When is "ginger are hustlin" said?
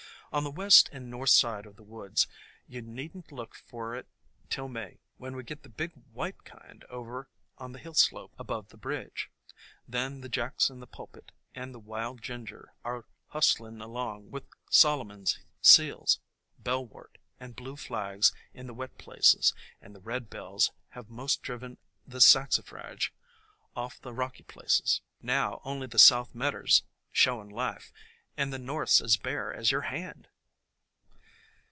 12.21-13.81